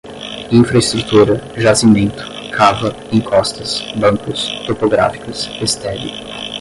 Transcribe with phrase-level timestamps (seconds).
[0.51, 6.09] infra-estrutura, jazimento, cava, encostas, bancos, topográficas, estéril